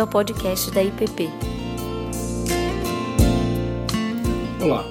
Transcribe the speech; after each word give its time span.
bem-vindo 0.00 0.02
ao 0.02 0.08
podcast 0.08 0.70
da 0.70 0.82
IPP. 0.82 1.28
Olá. 4.62 4.84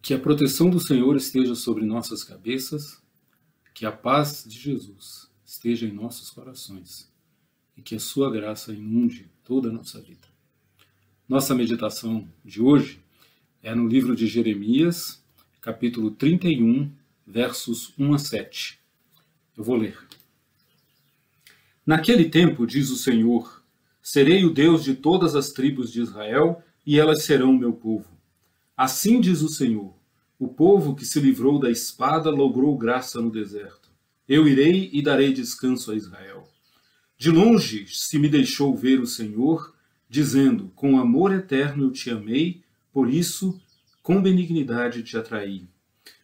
Que 0.00 0.14
a 0.14 0.18
proteção 0.18 0.70
do 0.70 0.80
Senhor 0.80 1.16
esteja 1.16 1.54
sobre 1.54 1.84
nossas 1.84 2.24
cabeças, 2.24 3.02
que 3.74 3.84
a 3.84 3.92
paz 3.92 4.44
de 4.46 4.58
Jesus 4.58 5.30
esteja 5.44 5.86
em 5.86 5.92
nossos 5.92 6.30
corações 6.30 7.12
e 7.76 7.82
que 7.82 7.94
a 7.94 8.00
sua 8.00 8.30
graça 8.30 8.72
inunde 8.72 9.30
toda 9.44 9.68
a 9.68 9.72
nossa 9.72 10.00
vida. 10.00 10.28
Nossa 11.28 11.54
meditação 11.54 12.28
de 12.44 12.62
hoje 12.62 13.00
é 13.62 13.74
no 13.74 13.86
livro 13.86 14.14
de 14.14 14.26
Jeremias, 14.26 15.22
capítulo 15.60 16.10
31, 16.10 16.90
versos 17.26 17.92
1 17.98 18.14
a 18.14 18.18
7. 18.18 18.78
Eu 19.56 19.64
vou 19.64 19.76
ler. 19.76 19.98
Naquele 21.86 22.28
tempo, 22.28 22.66
diz 22.66 22.90
o 22.90 22.96
Senhor, 22.96 23.62
serei 24.02 24.44
o 24.44 24.50
Deus 24.50 24.82
de 24.82 24.94
todas 24.94 25.34
as 25.34 25.50
tribos 25.50 25.92
de 25.92 26.00
Israel, 26.00 26.62
e 26.86 26.98
elas 26.98 27.24
serão 27.24 27.52
meu 27.52 27.72
povo. 27.72 28.08
Assim 28.76 29.20
diz 29.20 29.42
o 29.42 29.48
Senhor: 29.48 29.94
o 30.38 30.48
povo 30.48 30.94
que 30.94 31.04
se 31.04 31.20
livrou 31.20 31.58
da 31.58 31.70
espada 31.70 32.28
logrou 32.30 32.76
graça 32.76 33.20
no 33.20 33.30
deserto. 33.30 33.90
Eu 34.28 34.48
irei 34.48 34.90
e 34.92 35.00
darei 35.00 35.32
descanso 35.32 35.92
a 35.92 35.96
Israel. 35.96 36.48
De 37.16 37.30
longe 37.30 37.86
se 37.88 38.18
me 38.18 38.28
deixou 38.28 38.74
ver 38.74 39.00
o 39.00 39.06
Senhor, 39.06 39.74
dizendo: 40.08 40.72
Com 40.74 40.98
amor 40.98 41.32
eterno 41.32 41.84
eu 41.84 41.92
te 41.92 42.10
amei, 42.10 42.62
por 42.92 43.08
isso 43.08 43.60
com 44.02 44.20
benignidade 44.20 45.02
te 45.02 45.16
atraí. 45.16 45.66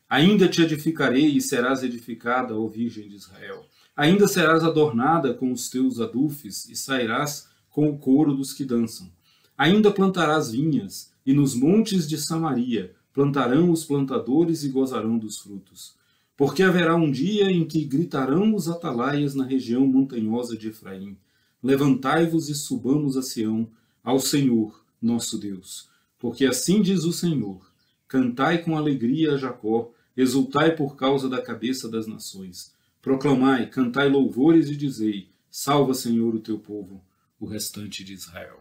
Ainda 0.08 0.48
te 0.48 0.60
edificarei 0.60 1.26
e 1.26 1.40
serás 1.40 1.82
edificada, 1.82 2.58
ó 2.58 2.66
Virgem 2.66 3.08
de 3.08 3.14
Israel. 3.14 3.64
Ainda 3.96 4.28
serás 4.28 4.64
adornada 4.64 5.34
com 5.34 5.52
os 5.52 5.68
teus 5.68 6.00
adufes 6.00 6.68
e 6.68 6.76
sairás 6.76 7.48
com 7.70 7.88
o 7.88 7.98
coro 7.98 8.34
dos 8.34 8.52
que 8.52 8.64
dançam. 8.64 9.10
Ainda 9.56 9.90
plantarás 9.90 10.50
vinhas, 10.50 11.12
e 11.24 11.32
nos 11.32 11.54
montes 11.54 12.08
de 12.08 12.16
Samaria 12.16 12.94
plantarão 13.12 13.70
os 13.70 13.84
plantadores 13.84 14.64
e 14.64 14.68
gozarão 14.68 15.18
dos 15.18 15.38
frutos. 15.38 15.94
Porque 16.36 16.62
haverá 16.62 16.96
um 16.96 17.10
dia 17.10 17.50
em 17.50 17.66
que 17.66 17.84
gritarão 17.84 18.54
os 18.54 18.68
atalaias 18.68 19.34
na 19.34 19.44
região 19.44 19.86
montanhosa 19.86 20.56
de 20.56 20.68
Efraim: 20.68 21.16
Levantai-vos 21.62 22.48
e 22.48 22.54
subamos 22.54 23.16
a 23.16 23.22
Sião, 23.22 23.68
ao 24.02 24.18
Senhor, 24.18 24.82
nosso 25.00 25.36
Deus. 25.36 25.88
Porque 26.18 26.46
assim 26.46 26.80
diz 26.80 27.04
o 27.04 27.12
Senhor: 27.12 27.70
Cantai 28.08 28.58
com 28.58 28.76
alegria 28.76 29.34
a 29.34 29.36
Jacó, 29.36 29.92
exultai 30.16 30.74
por 30.74 30.96
causa 30.96 31.28
da 31.28 31.42
cabeça 31.42 31.88
das 31.88 32.06
nações. 32.06 32.72
Proclamai, 33.02 33.68
cantai 33.68 34.08
louvores 34.08 34.68
e 34.68 34.76
dizei: 34.76 35.28
Salva, 35.50 35.94
Senhor, 35.94 36.34
o 36.34 36.40
teu 36.40 36.58
povo, 36.58 37.02
o 37.38 37.46
restante 37.46 38.04
de 38.04 38.12
Israel. 38.12 38.60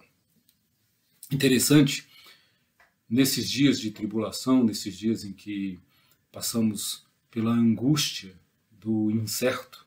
Interessante, 1.31 2.07
nesses 3.09 3.49
dias 3.49 3.79
de 3.79 3.91
tribulação, 3.91 4.63
nesses 4.63 4.97
dias 4.97 5.23
em 5.23 5.33
que 5.33 5.79
passamos 6.31 7.05
pela 7.29 7.51
angústia 7.51 8.33
do 8.71 9.11
incerto, 9.11 9.85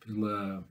pela, 0.00 0.66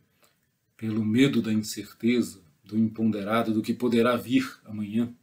pelo 0.76 1.06
medo 1.06 1.42
da 1.42 1.54
incerteza, 1.54 2.42
do 2.64 2.78
imponderado, 2.78 3.54
do 3.54 3.62
que 3.62 3.74
poderá 3.74 4.16
vir 4.16 4.60
amanhã. 4.66 5.14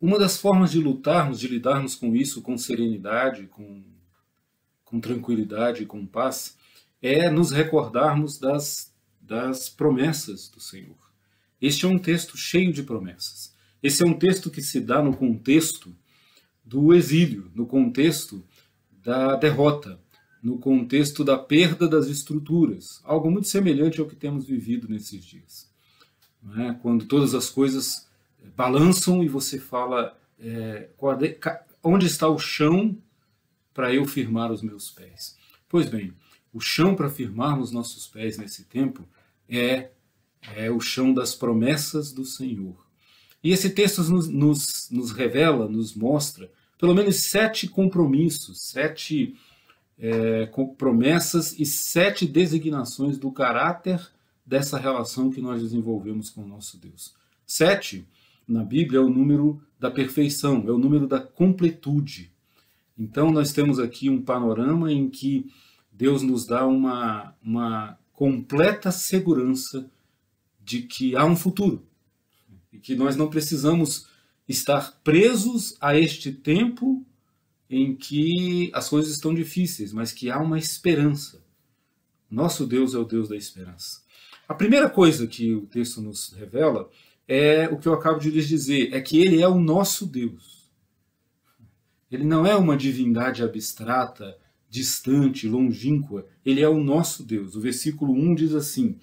Uma 0.00 0.18
das 0.18 0.36
formas 0.36 0.72
de 0.72 0.80
lutarmos, 0.80 1.40
de 1.40 1.48
lidarmos 1.48 1.94
com 1.94 2.14
isso 2.14 2.42
com 2.42 2.58
serenidade, 2.58 3.46
com 3.46 3.82
com 4.92 5.00
tranquilidade 5.00 5.82
e 5.82 5.86
com 5.86 6.04
paz, 6.04 6.54
é 7.00 7.30
nos 7.30 7.50
recordarmos 7.50 8.38
das, 8.38 8.92
das 9.18 9.70
promessas 9.70 10.50
do 10.50 10.60
Senhor. 10.60 10.98
Este 11.58 11.86
é 11.86 11.88
um 11.88 11.98
texto 11.98 12.36
cheio 12.36 12.70
de 12.74 12.82
promessas. 12.82 13.54
Esse 13.82 14.02
é 14.02 14.06
um 14.06 14.12
texto 14.12 14.50
que 14.50 14.60
se 14.60 14.80
dá 14.80 15.02
no 15.02 15.16
contexto 15.16 15.96
do 16.62 16.92
exílio, 16.92 17.50
no 17.54 17.64
contexto 17.64 18.44
da 19.02 19.34
derrota, 19.34 19.98
no 20.42 20.58
contexto 20.58 21.24
da 21.24 21.38
perda 21.38 21.88
das 21.88 22.08
estruturas, 22.08 23.00
algo 23.02 23.30
muito 23.30 23.48
semelhante 23.48 23.98
ao 23.98 24.06
que 24.06 24.14
temos 24.14 24.44
vivido 24.44 24.88
nesses 24.88 25.24
dias. 25.24 25.70
É? 26.58 26.74
Quando 26.82 27.06
todas 27.06 27.34
as 27.34 27.48
coisas 27.48 28.06
balançam 28.54 29.24
e 29.24 29.28
você 29.28 29.58
fala 29.58 30.18
é, 30.38 30.90
onde 31.82 32.06
está 32.06 32.28
o 32.28 32.38
chão 32.38 32.94
para 33.72 33.92
eu 33.92 34.04
firmar 34.04 34.50
os 34.52 34.62
meus 34.62 34.90
pés. 34.90 35.36
Pois 35.68 35.88
bem, 35.88 36.12
o 36.52 36.60
chão 36.60 36.94
para 36.94 37.08
firmarmos 37.08 37.72
nossos 37.72 38.06
pés 38.06 38.36
nesse 38.36 38.64
tempo 38.64 39.08
é, 39.48 39.90
é 40.54 40.70
o 40.70 40.80
chão 40.80 41.12
das 41.12 41.34
promessas 41.34 42.12
do 42.12 42.24
Senhor. 42.24 42.76
E 43.42 43.50
esse 43.50 43.70
texto 43.70 44.02
nos, 44.04 44.28
nos, 44.28 44.88
nos 44.90 45.10
revela, 45.10 45.68
nos 45.68 45.94
mostra, 45.94 46.50
pelo 46.78 46.94
menos 46.94 47.16
sete 47.16 47.66
compromissos, 47.68 48.62
sete 48.62 49.34
é, 49.98 50.46
promessas 50.76 51.58
e 51.58 51.64
sete 51.64 52.26
designações 52.26 53.18
do 53.18 53.30
caráter 53.32 54.00
dessa 54.44 54.78
relação 54.78 55.30
que 55.30 55.40
nós 55.40 55.62
desenvolvemos 55.62 56.30
com 56.30 56.42
o 56.42 56.48
nosso 56.48 56.78
Deus. 56.78 57.14
Sete, 57.46 58.06
na 58.46 58.64
Bíblia, 58.64 58.98
é 58.98 59.02
o 59.02 59.08
número 59.08 59.62
da 59.78 59.90
perfeição, 59.90 60.64
é 60.66 60.70
o 60.70 60.78
número 60.78 61.06
da 61.06 61.20
completude. 61.20 62.31
Então, 62.98 63.30
nós 63.30 63.52
temos 63.52 63.78
aqui 63.78 64.08
um 64.08 64.20
panorama 64.20 64.92
em 64.92 65.08
que 65.08 65.50
Deus 65.90 66.22
nos 66.22 66.46
dá 66.46 66.66
uma, 66.66 67.34
uma 67.42 67.98
completa 68.12 68.90
segurança 68.90 69.90
de 70.64 70.82
que 70.82 71.16
há 71.16 71.24
um 71.24 71.36
futuro 71.36 71.84
e 72.72 72.78
que 72.78 72.94
nós 72.94 73.16
não 73.16 73.28
precisamos 73.28 74.06
estar 74.48 75.00
presos 75.02 75.76
a 75.80 75.98
este 75.98 76.32
tempo 76.32 77.04
em 77.68 77.94
que 77.94 78.70
as 78.74 78.88
coisas 78.88 79.12
estão 79.12 79.34
difíceis, 79.34 79.92
mas 79.92 80.12
que 80.12 80.30
há 80.30 80.38
uma 80.38 80.58
esperança. 80.58 81.42
Nosso 82.30 82.66
Deus 82.66 82.94
é 82.94 82.98
o 82.98 83.04
Deus 83.04 83.28
da 83.28 83.36
esperança. 83.36 84.02
A 84.48 84.54
primeira 84.54 84.88
coisa 84.88 85.26
que 85.26 85.54
o 85.54 85.66
texto 85.66 86.00
nos 86.00 86.32
revela 86.32 86.90
é 87.26 87.68
o 87.68 87.78
que 87.78 87.88
eu 87.88 87.94
acabo 87.94 88.18
de 88.18 88.30
lhes 88.30 88.48
dizer, 88.48 88.92
é 88.92 89.00
que 89.00 89.18
ele 89.18 89.40
é 89.40 89.48
o 89.48 89.58
nosso 89.58 90.06
Deus. 90.06 90.61
Ele 92.12 92.24
não 92.24 92.44
é 92.44 92.54
uma 92.54 92.76
divindade 92.76 93.42
abstrata, 93.42 94.38
distante, 94.68 95.48
longínqua. 95.48 96.28
Ele 96.44 96.60
é 96.60 96.68
o 96.68 96.84
nosso 96.84 97.24
Deus. 97.24 97.56
O 97.56 97.60
versículo 97.60 98.12
1 98.12 98.34
diz 98.34 98.54
assim: 98.54 98.98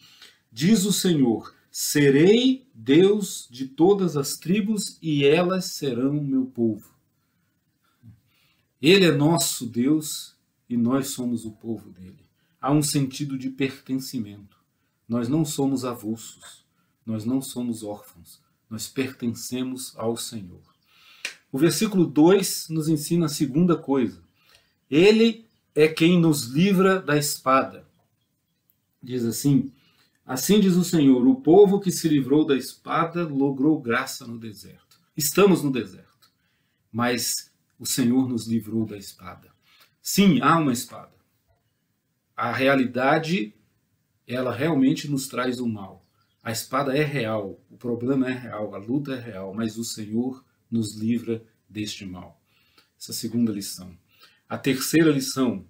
Diz 0.51 0.85
o 0.85 0.93
Senhor: 0.93 1.55
Serei 1.71 2.67
Deus 2.71 3.47
de 3.49 3.67
todas 3.67 4.15
as 4.15 4.37
tribos 4.37 4.99
e 5.01 5.25
elas 5.25 5.73
serão 5.73 6.13
meu 6.13 6.45
povo. 6.45 6.93
Ele 8.79 9.05
é 9.05 9.11
nosso 9.11 9.65
Deus 9.65 10.37
e 10.69 10.77
nós 10.77 11.09
somos 11.09 11.45
o 11.45 11.51
povo 11.51 11.89
dele. 11.89 12.23
Há 12.61 12.71
um 12.71 12.83
sentido 12.83 13.39
de 13.39 13.49
pertencimento. 13.49 14.57
Nós 15.07 15.27
não 15.27 15.43
somos 15.43 15.83
avulsos, 15.83 16.63
nós 17.03 17.25
não 17.25 17.41
somos 17.41 17.83
órfãos, 17.83 18.39
nós 18.69 18.87
pertencemos 18.87 19.97
ao 19.97 20.15
Senhor. 20.15 20.68
O 21.51 21.57
versículo 21.57 22.05
2 22.05 22.69
nos 22.69 22.87
ensina 22.87 23.25
a 23.25 23.29
segunda 23.29 23.75
coisa. 23.75 24.21
Ele 24.89 25.45
é 25.75 25.87
quem 25.87 26.19
nos 26.19 26.45
livra 26.45 27.01
da 27.01 27.17
espada. 27.17 27.87
Diz 29.01 29.25
assim: 29.25 29.71
Assim 30.25 30.59
diz 30.59 30.75
o 30.75 30.83
Senhor: 30.83 31.25
o 31.27 31.41
povo 31.41 31.79
que 31.79 31.91
se 31.91 32.07
livrou 32.07 32.45
da 32.45 32.55
espada 32.55 33.25
logrou 33.25 33.81
graça 33.81 34.27
no 34.27 34.37
deserto. 34.37 34.99
Estamos 35.17 35.63
no 35.63 35.71
deserto, 35.71 36.31
mas 36.91 37.51
o 37.79 37.85
Senhor 37.85 38.29
nos 38.29 38.45
livrou 38.45 38.85
da 38.85 38.97
espada. 38.97 39.49
Sim, 40.01 40.39
há 40.41 40.57
uma 40.57 40.71
espada. 40.71 41.11
A 42.35 42.51
realidade, 42.51 43.53
ela 44.27 44.53
realmente 44.53 45.09
nos 45.09 45.27
traz 45.27 45.59
o 45.59 45.67
mal. 45.67 46.05
A 46.43 46.51
espada 46.51 46.95
é 46.95 47.03
real, 47.03 47.59
o 47.69 47.77
problema 47.77 48.29
é 48.29 48.33
real, 48.33 48.73
a 48.73 48.77
luta 48.77 49.13
é 49.13 49.19
real, 49.19 49.53
mas 49.53 49.77
o 49.77 49.83
Senhor 49.83 50.43
nos 50.69 50.95
livra 50.95 51.43
deste 51.67 52.05
mal. 52.05 52.41
Essa 52.99 53.13
segunda 53.13 53.51
lição. 53.51 53.97
A 54.47 54.57
terceira 54.57 55.11
lição 55.11 55.65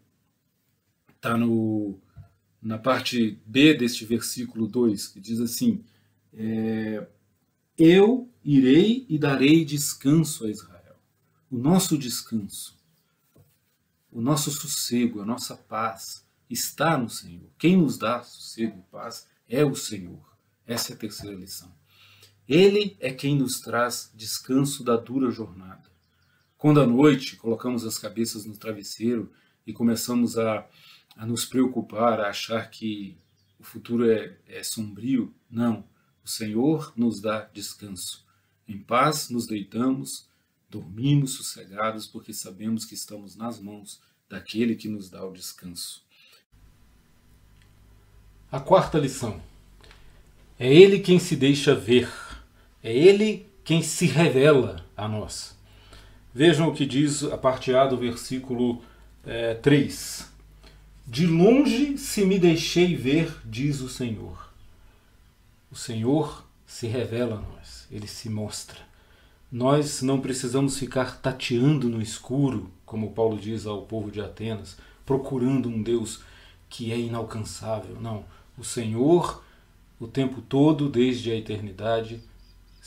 está 1.16 1.38
na 2.62 2.78
parte 2.78 3.40
B 3.46 3.74
deste 3.74 4.06
versículo 4.06 4.68
2, 4.68 5.07
que 5.10 5.19
diz 5.19 5.40
assim: 5.40 5.84
é, 6.34 7.07
Eu 7.78 8.30
irei 8.44 9.06
e 9.10 9.18
darei 9.18 9.66
descanso 9.66 10.46
a 10.46 10.50
Israel. 10.50 10.96
O 11.51 11.57
nosso 11.57 11.98
descanso, 11.98 12.78
o 14.12 14.22
nosso 14.22 14.51
sossego, 14.51 15.22
a 15.22 15.25
nossa 15.25 15.56
paz 15.56 16.25
está 16.50 16.98
no 16.98 17.10
Senhor. 17.10 17.50
Quem 17.57 17.78
nos 17.78 17.98
dá 17.98 18.24
sossego 18.24 18.80
e 18.80 18.92
paz 18.92 19.28
é 19.48 19.63
o 19.63 19.75
Senhor. 19.75 20.19
Essa 20.66 20.94
é 20.94 20.96
a 20.96 20.98
terceira 20.98 21.36
lição. 21.36 21.79
Ele 22.50 22.98
é 23.00 23.13
quem 23.13 23.38
nos 23.38 23.60
traz 23.60 24.12
descanso 24.16 24.84
da 24.84 24.98
dura 24.98 25.30
jornada. 25.30 25.84
Quando 26.57 26.81
à 26.81 26.88
noite 26.88 27.36
colocamos 27.36 27.86
as 27.86 28.00
cabeças 28.00 28.44
no 28.44 28.57
travesseiro 28.57 29.31
e 29.68 29.72
começamos 29.72 30.36
a, 30.36 30.68
a 31.16 31.28
nos 31.28 31.46
preocupar, 31.46 32.19
a 32.19 32.30
achar 32.30 32.68
que 32.72 33.16
o 33.60 33.63
futuro 33.63 34.10
é, 34.10 34.36
é 34.48 34.63
sombrio. 34.63 35.31
Não. 35.48 35.86
O 36.25 36.28
Senhor 36.28 36.92
nos 36.96 37.22
dá 37.22 37.48
descanso. 37.54 38.25
Em 38.68 38.80
paz 38.80 39.30
nos 39.30 39.46
deitamos, 39.46 40.28
dormimos 40.68 41.34
sossegados, 41.34 42.07
porque 42.07 42.34
sabemos 42.34 42.84
que 42.84 42.96
estamos 42.96 43.36
nas 43.36 43.60
mãos 43.60 44.01
daquele 44.28 44.75
que 44.75 44.90
nos 44.90 45.07
dá 45.07 45.24
o 45.24 45.31
descanso. 45.31 46.04
A 48.51 48.60
quarta 48.60 48.98
lição. 48.98 49.40
É 50.57 50.74
Ele 50.74 51.00
quem 51.00 51.19
se 51.19 51.36
deixa 51.36 51.75
ver. 51.75 52.10
É 52.84 52.96
Ele 52.96 53.48
quem 53.64 53.81
se 53.81 54.06
revela 54.06 54.86
a 54.96 55.08
nós. 55.08 55.58
Vejam 56.34 56.70
o 56.70 56.74
que 56.74 56.86
diz 56.86 57.24
a 57.24 57.38
parte 57.38 57.74
A 57.74 57.86
do 57.86 57.98
versículo 57.98 58.81
é, 59.26 59.56
3. 59.56 60.31
De 61.06 61.26
longe 61.26 61.98
se 61.98 62.24
me 62.24 62.38
deixei 62.38 62.96
ver, 62.96 63.36
diz 63.44 63.81
o 63.81 63.90
Senhor. 63.90 64.54
O 65.72 65.76
Senhor 65.76 66.46
se 66.66 66.88
revela 66.88 67.36
a 67.36 67.56
nós, 67.56 67.88
ele 67.92 68.08
se 68.08 68.30
mostra. 68.30 68.78
Nós 69.52 70.04
não 70.04 70.22
precisamos 70.22 70.78
ficar 70.78 71.20
tateando 71.20 71.90
no 71.90 72.02
escuro, 72.02 72.72
como 72.86 73.12
Paulo 73.12 73.38
diz 73.38 73.66
ao 73.66 73.82
povo 73.82 74.12
de 74.12 74.22
Atenas, 74.22 74.78
procurando 75.06 75.68
um 75.68 75.82
Deus 75.82 76.22
que 76.70 76.92
é 76.92 77.00
inalcançável. 77.00 78.00
Não, 78.00 78.24
o 78.58 78.64
Senhor, 78.64 79.44
o 80.00 80.08
tempo 80.08 80.42
todo, 80.42 80.88
desde 80.88 81.32
a 81.32 81.36
eternidade, 81.36 82.22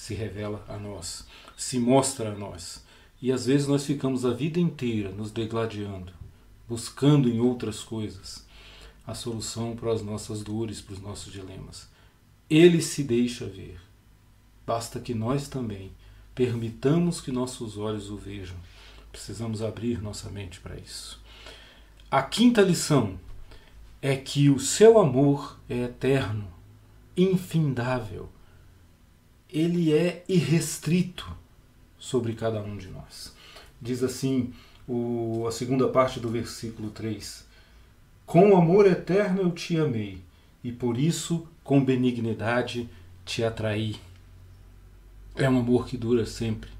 se 0.02 0.14
revela 0.14 0.64
a 0.68 0.76
nós, 0.76 1.24
se 1.56 1.78
mostra 1.78 2.32
a 2.32 2.34
nós. 2.34 2.84
E 3.20 3.30
às 3.30 3.46
vezes 3.46 3.68
nós 3.68 3.86
ficamos 3.86 4.26
a 4.26 4.32
vida 4.32 4.58
inteira 4.58 5.12
nos 5.12 5.30
degladiando, 5.30 6.12
buscando 6.68 7.28
em 7.28 7.38
outras 7.38 7.84
coisas 7.84 8.44
a 9.06 9.14
solução 9.14 9.76
para 9.76 9.92
as 9.92 10.02
nossas 10.02 10.42
dores, 10.42 10.80
para 10.80 10.94
os 10.94 11.00
nossos 11.00 11.32
dilemas. 11.32 11.88
Ele 12.50 12.82
se 12.82 13.04
deixa 13.04 13.46
ver. 13.46 13.80
Basta 14.66 14.98
que 14.98 15.14
nós 15.14 15.46
também 15.46 15.92
permitamos 16.34 17.20
que 17.20 17.30
nossos 17.30 17.78
olhos 17.78 18.10
o 18.10 18.16
vejam. 18.16 18.56
Precisamos 19.12 19.62
abrir 19.62 20.02
nossa 20.02 20.28
mente 20.28 20.58
para 20.58 20.76
isso. 20.80 21.22
A 22.10 22.24
quinta 22.24 22.60
lição 22.60 23.20
é 24.00 24.16
que 24.16 24.50
o 24.50 24.58
seu 24.58 24.98
amor 24.98 25.60
é 25.68 25.84
eterno, 25.84 26.52
infindável. 27.16 28.28
Ele 29.52 29.92
é 29.92 30.24
irrestrito 30.26 31.30
sobre 31.98 32.32
cada 32.32 32.62
um 32.62 32.74
de 32.74 32.88
nós. 32.88 33.34
Diz 33.80 34.02
assim 34.02 34.50
o, 34.88 35.44
a 35.46 35.52
segunda 35.52 35.86
parte 35.88 36.18
do 36.18 36.30
versículo 36.30 36.88
3: 36.88 37.46
Com 38.24 38.56
amor 38.56 38.86
eterno 38.86 39.42
eu 39.42 39.50
te 39.50 39.76
amei, 39.76 40.22
e 40.64 40.72
por 40.72 40.96
isso 40.96 41.46
com 41.62 41.84
benignidade 41.84 42.88
te 43.26 43.44
atraí. 43.44 43.96
É 45.36 45.50
um 45.50 45.58
amor 45.58 45.86
que 45.86 45.98
dura 45.98 46.24
sempre. 46.24 46.70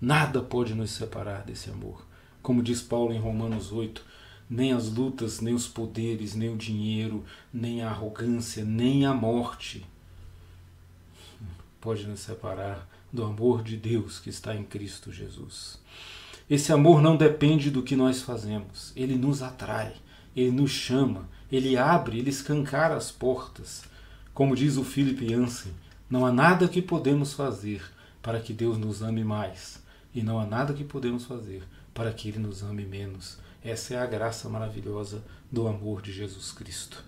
Nada 0.00 0.40
pode 0.40 0.74
nos 0.74 0.92
separar 0.92 1.44
desse 1.44 1.68
amor. 1.68 2.06
Como 2.42 2.62
diz 2.62 2.80
Paulo 2.80 3.12
em 3.12 3.20
Romanos 3.20 3.70
8, 3.70 4.02
nem 4.48 4.72
as 4.72 4.88
lutas, 4.88 5.42
nem 5.42 5.52
os 5.52 5.68
poderes, 5.68 6.34
nem 6.34 6.48
o 6.48 6.56
dinheiro, 6.56 7.22
nem 7.52 7.82
a 7.82 7.90
arrogância, 7.90 8.64
nem 8.64 9.04
a 9.04 9.12
morte 9.12 9.86
pode 11.84 12.06
nos 12.06 12.20
separar 12.20 12.88
do 13.12 13.22
amor 13.22 13.62
de 13.62 13.76
Deus 13.76 14.18
que 14.18 14.30
está 14.30 14.56
em 14.56 14.64
Cristo 14.64 15.12
Jesus. 15.12 15.78
Esse 16.48 16.72
amor 16.72 17.02
não 17.02 17.14
depende 17.14 17.70
do 17.70 17.82
que 17.82 17.94
nós 17.94 18.22
fazemos, 18.22 18.90
ele 18.96 19.16
nos 19.16 19.42
atrai, 19.42 19.92
ele 20.34 20.50
nos 20.50 20.70
chama, 20.70 21.28
ele 21.52 21.76
abre, 21.76 22.18
ele 22.18 22.30
escancara 22.30 22.96
as 22.96 23.12
portas. 23.12 23.84
Como 24.32 24.56
diz 24.56 24.78
o 24.78 24.82
Philip 24.82 25.30
Yancey, 25.30 25.72
não 26.08 26.24
há 26.24 26.32
nada 26.32 26.68
que 26.68 26.80
podemos 26.80 27.34
fazer 27.34 27.82
para 28.22 28.40
que 28.40 28.54
Deus 28.54 28.78
nos 28.78 29.02
ame 29.02 29.22
mais, 29.22 29.82
e 30.14 30.22
não 30.22 30.40
há 30.40 30.46
nada 30.46 30.72
que 30.72 30.84
podemos 30.84 31.26
fazer 31.26 31.64
para 31.92 32.14
que 32.14 32.30
Ele 32.30 32.38
nos 32.38 32.62
ame 32.62 32.86
menos. 32.86 33.38
Essa 33.62 33.94
é 33.94 33.98
a 33.98 34.06
graça 34.06 34.48
maravilhosa 34.48 35.22
do 35.52 35.68
amor 35.68 36.00
de 36.00 36.14
Jesus 36.14 36.50
Cristo. 36.50 37.04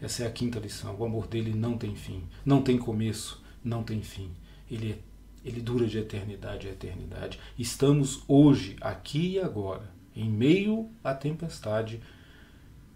Essa 0.00 0.24
é 0.24 0.26
a 0.26 0.30
quinta 0.32 0.58
lição. 0.58 0.96
O 0.98 1.04
amor 1.04 1.28
dele 1.28 1.54
não 1.54 1.78
tem 1.78 1.94
fim, 1.94 2.24
não 2.44 2.60
tem 2.60 2.76
começo, 2.76 3.45
não 3.66 3.82
tem 3.82 4.00
fim. 4.00 4.30
Ele 4.70 4.92
é 4.92 4.98
ele 5.46 5.60
dura 5.60 5.86
de 5.86 5.96
eternidade 5.96 6.66
a 6.66 6.72
eternidade. 6.72 7.38
Estamos 7.56 8.24
hoje, 8.26 8.76
aqui 8.80 9.34
e 9.34 9.38
agora, 9.38 9.88
em 10.14 10.28
meio 10.28 10.90
à 11.04 11.14
tempestade, 11.14 12.00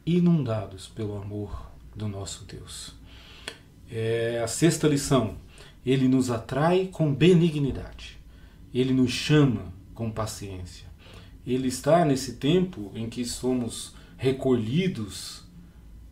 inundados 0.04 0.88
pelo 0.88 1.16
amor 1.16 1.70
do 1.94 2.08
nosso 2.08 2.44
Deus. 2.44 2.92
É 3.88 4.40
a 4.42 4.48
sexta 4.48 4.88
lição. 4.88 5.36
Ele 5.86 6.08
nos 6.08 6.28
atrai 6.28 6.88
com 6.88 7.14
benignidade. 7.14 8.18
Ele 8.74 8.92
nos 8.92 9.12
chama 9.12 9.72
com 9.94 10.10
paciência. 10.10 10.88
Ele 11.46 11.68
está 11.68 12.04
nesse 12.04 12.32
tempo 12.32 12.90
em 12.96 13.08
que 13.08 13.24
somos 13.24 13.94
recolhidos, 14.16 15.44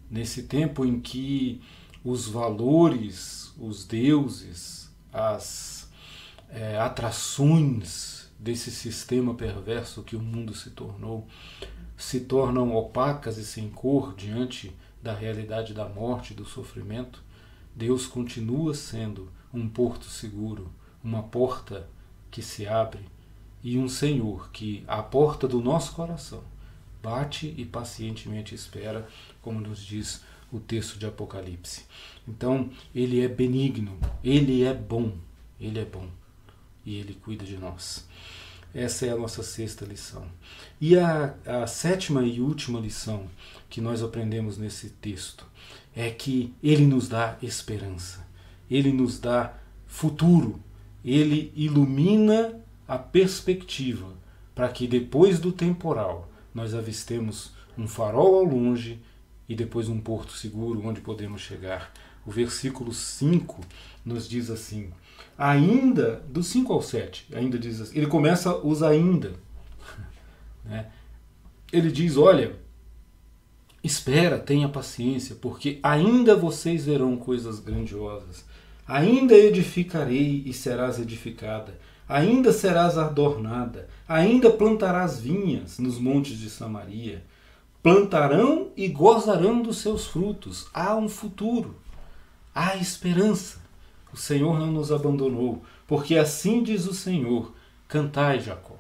nesse 0.08 0.44
tempo 0.44 0.84
em 0.84 1.00
que 1.00 1.60
os 2.08 2.26
valores, 2.26 3.52
os 3.58 3.84
deuses, 3.84 4.90
as 5.12 5.90
é, 6.48 6.78
atrações 6.78 8.30
desse 8.38 8.70
sistema 8.70 9.34
perverso 9.34 10.02
que 10.02 10.16
o 10.16 10.20
mundo 10.20 10.54
se 10.54 10.70
tornou 10.70 11.26
se 11.98 12.20
tornam 12.20 12.74
opacas 12.76 13.36
e 13.36 13.44
sem 13.44 13.68
cor 13.68 14.14
diante 14.14 14.74
da 15.02 15.12
realidade 15.12 15.74
da 15.74 15.88
morte 15.88 16.32
e 16.32 16.36
do 16.36 16.44
sofrimento, 16.44 17.22
Deus 17.74 18.06
continua 18.06 18.72
sendo 18.72 19.30
um 19.52 19.68
porto 19.68 20.06
seguro, 20.06 20.72
uma 21.02 21.24
porta 21.24 21.88
que 22.30 22.40
se 22.40 22.68
abre 22.68 23.04
e 23.64 23.76
um 23.76 23.88
Senhor 23.88 24.48
que, 24.52 24.84
à 24.86 25.02
porta 25.02 25.48
do 25.48 25.60
nosso 25.60 25.92
coração, 25.92 26.44
bate 27.02 27.52
e 27.58 27.64
pacientemente 27.64 28.54
espera, 28.54 29.08
como 29.42 29.60
nos 29.60 29.84
diz 29.84 30.22
o 30.52 30.58
texto 30.58 30.98
de 30.98 31.06
Apocalipse. 31.06 31.84
Então, 32.26 32.70
ele 32.94 33.20
é 33.20 33.28
benigno, 33.28 33.98
ele 34.22 34.64
é 34.64 34.74
bom, 34.74 35.12
ele 35.60 35.78
é 35.78 35.84
bom 35.84 36.08
e 36.88 36.96
Ele 36.96 37.14
cuida 37.14 37.44
de 37.44 37.58
nós. 37.58 38.06
Essa 38.74 39.06
é 39.06 39.10
a 39.10 39.16
nossa 39.16 39.42
sexta 39.42 39.84
lição. 39.84 40.24
E 40.80 40.98
a, 40.98 41.34
a 41.44 41.66
sétima 41.66 42.22
e 42.22 42.40
última 42.40 42.80
lição 42.80 43.26
que 43.68 43.80
nós 43.80 44.02
aprendemos 44.02 44.56
nesse 44.56 44.88
texto 44.88 45.46
é 45.94 46.10
que 46.10 46.54
Ele 46.62 46.86
nos 46.86 47.08
dá 47.08 47.36
esperança, 47.42 48.26
Ele 48.70 48.90
nos 48.90 49.18
dá 49.18 49.54
futuro, 49.86 50.60
Ele 51.04 51.52
ilumina 51.54 52.58
a 52.86 52.96
perspectiva 52.98 54.16
para 54.54 54.68
que 54.68 54.86
depois 54.86 55.38
do 55.38 55.52
temporal 55.52 56.30
nós 56.54 56.74
avistemos 56.74 57.52
um 57.76 57.86
farol 57.86 58.36
ao 58.36 58.44
longe 58.44 59.00
e 59.48 59.54
depois 59.54 59.88
um 59.88 60.00
porto 60.00 60.32
seguro 60.32 60.86
onde 60.86 61.00
podemos 61.00 61.40
chegar. 61.40 61.92
O 62.26 62.30
versículo 62.30 62.92
5 62.92 63.60
nos 64.04 64.28
diz 64.28 64.50
assim: 64.50 64.90
ainda, 65.36 66.22
do 66.28 66.42
5 66.42 66.72
ao 66.72 66.82
7, 66.82 67.28
ainda 67.32 67.58
diz 67.58 67.80
assim, 67.80 67.96
ele 67.96 68.06
começa 68.06 68.54
os 68.56 68.82
ainda. 68.82 69.32
Né? 70.64 70.86
Ele 71.72 71.90
diz: 71.90 72.18
olha, 72.18 72.56
espera, 73.82 74.38
tenha 74.38 74.68
paciência, 74.68 75.34
porque 75.36 75.78
ainda 75.82 76.36
vocês 76.36 76.84
verão 76.84 77.16
coisas 77.16 77.58
grandiosas. 77.58 78.44
Ainda 78.86 79.34
edificarei 79.34 80.42
e 80.44 80.52
serás 80.52 80.98
edificada. 80.98 81.78
Ainda 82.06 82.52
serás 82.52 82.98
adornada. 82.98 83.88
Ainda 84.06 84.50
plantarás 84.50 85.20
vinhas 85.20 85.78
nos 85.78 85.98
montes 85.98 86.36
de 86.38 86.50
Samaria. 86.50 87.24
Plantarão 87.82 88.70
e 88.76 88.88
gozarão 88.88 89.62
dos 89.62 89.78
seus 89.78 90.06
frutos. 90.06 90.68
Há 90.74 90.96
um 90.96 91.08
futuro. 91.08 91.76
Há 92.54 92.76
esperança. 92.76 93.60
O 94.12 94.16
Senhor 94.16 94.58
não 94.58 94.72
nos 94.72 94.90
abandonou, 94.90 95.62
porque 95.86 96.16
assim 96.16 96.62
diz 96.62 96.86
o 96.86 96.94
Senhor: 96.94 97.52
cantai, 97.86 98.40
Jacó. 98.40 98.76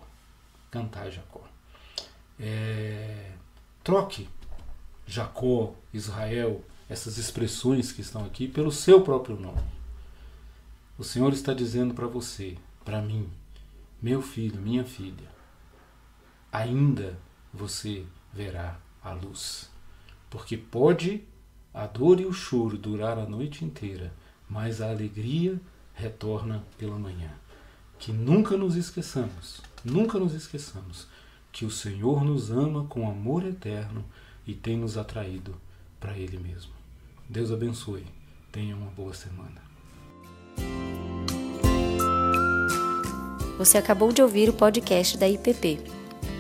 Cantai, 0.70 1.10
Jacó. 1.10 1.42
É... 2.40 3.32
Troque 3.84 4.28
Jacó, 5.08 5.74
Israel, 5.92 6.62
essas 6.88 7.16
expressões 7.16 7.90
que 7.90 8.02
estão 8.02 8.24
aqui, 8.26 8.46
pelo 8.46 8.70
seu 8.70 9.00
próprio 9.00 9.40
nome. 9.40 9.64
O 10.98 11.02
Senhor 11.02 11.32
está 11.32 11.54
dizendo 11.54 11.94
para 11.94 12.06
você, 12.06 12.58
para 12.84 13.00
mim, 13.00 13.26
meu 14.02 14.20
filho, 14.20 14.60
minha 14.60 14.84
filha, 14.84 15.28
ainda 16.52 17.18
você 17.52 18.04
verá 18.32 18.78
a 19.02 19.12
luz. 19.12 19.70
Porque 20.30 20.56
pode 20.56 21.24
a 21.72 21.86
dor 21.86 22.20
e 22.20 22.26
o 22.26 22.32
choro 22.32 22.76
durar 22.76 23.18
a 23.18 23.26
noite 23.26 23.64
inteira, 23.64 24.12
mas 24.48 24.80
a 24.80 24.90
alegria 24.90 25.60
retorna 25.94 26.64
pela 26.76 26.98
manhã. 26.98 27.30
Que 27.98 28.12
nunca 28.12 28.56
nos 28.56 28.76
esqueçamos, 28.76 29.60
nunca 29.84 30.18
nos 30.18 30.34
esqueçamos 30.34 31.06
que 31.52 31.64
o 31.64 31.70
Senhor 31.70 32.24
nos 32.24 32.50
ama 32.50 32.84
com 32.84 33.08
amor 33.10 33.44
eterno 33.44 34.04
e 34.46 34.54
tem 34.54 34.76
nos 34.76 34.96
atraído 34.96 35.54
para 35.98 36.16
Ele 36.16 36.38
mesmo. 36.38 36.72
Deus 37.28 37.50
abençoe. 37.50 38.06
Tenha 38.50 38.76
uma 38.76 38.90
boa 38.90 39.12
semana. 39.12 39.60
Você 43.58 43.76
acabou 43.76 44.12
de 44.12 44.22
ouvir 44.22 44.48
o 44.48 44.52
podcast 44.52 45.18
da 45.18 45.28
IPP. 45.28 45.97